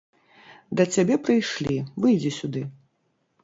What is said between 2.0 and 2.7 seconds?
выйдзі сюды!